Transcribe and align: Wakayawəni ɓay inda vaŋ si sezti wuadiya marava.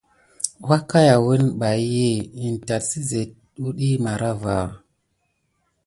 Wakayawəni 0.69 1.49
ɓay 1.59 1.81
inda 2.45 2.75
vaŋ 2.79 2.85
si 2.89 2.99
sezti 3.09 3.21
wuadiya 3.61 3.97
marava. 4.03 4.55